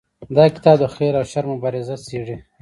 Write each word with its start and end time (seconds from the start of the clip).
دا 0.35 0.45
کتاب 0.55 0.77
د 0.81 0.85
خیر 0.95 1.13
او 1.19 1.25
شر 1.31 1.45
مبارزه 1.53 1.95
څیړي. 2.07 2.35